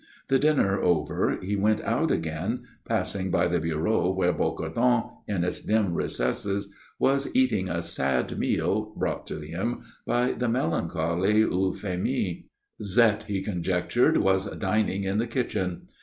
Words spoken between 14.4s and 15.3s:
dining in the